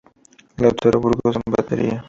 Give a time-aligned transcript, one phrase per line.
[0.57, 1.99] Lautaro Burgos en batería.